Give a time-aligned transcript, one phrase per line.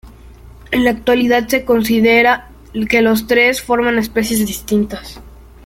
[0.71, 2.49] En la actualidad se considera
[2.89, 5.21] que los tres forman especies distintas.